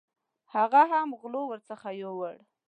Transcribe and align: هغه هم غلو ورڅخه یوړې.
هغه 0.55 0.81
هم 0.91 1.09
غلو 1.19 1.41
ورڅخه 1.47 1.89
یوړې. 2.01 2.39